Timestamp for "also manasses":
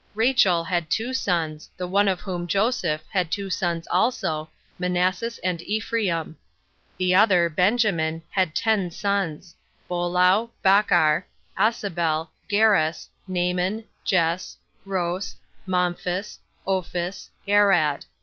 3.91-5.37